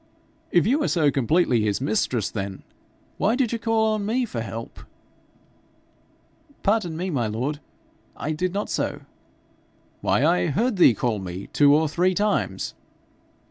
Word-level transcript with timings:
'If 0.49 0.65
you 0.65 0.81
are 0.81 0.87
so 0.87 1.11
completely 1.11 1.61
his 1.61 1.79
mistress 1.79 2.31
then, 2.31 2.63
why 3.19 3.35
did 3.35 3.51
you 3.53 3.59
call 3.59 3.93
on 3.93 4.03
me 4.03 4.25
for 4.25 4.41
help?' 4.41 4.79
'Pardon 6.63 6.97
me, 6.97 7.11
my 7.11 7.27
lord; 7.27 7.59
I 8.17 8.31
did 8.31 8.51
not 8.51 8.67
so.' 8.67 9.01
'Why, 10.01 10.25
I 10.25 10.47
heard 10.47 10.77
thee 10.77 10.95
call 10.95 11.19
me 11.19 11.49
two 11.53 11.75
or 11.75 11.87
three 11.87 12.15
times!' 12.15 12.73